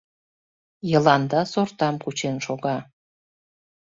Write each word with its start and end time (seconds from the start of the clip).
Йыланда 0.89 1.41
сортам 1.51 1.95
кучен 2.03 2.37
шога. 2.45 2.77